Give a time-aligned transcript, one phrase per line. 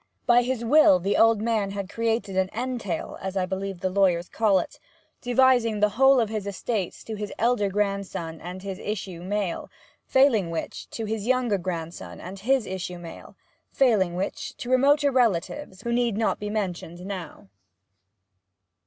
[0.25, 4.29] By his will the old man had created an entail (as I believe the lawyers
[4.29, 4.79] call it),
[5.21, 9.69] devising the whole of the estates to his elder grandson and his issue male,
[10.07, 13.35] failing which, to his younger grandson and his issue male,
[13.71, 17.49] failing which, to remoter relatives, who need not be mentioned now.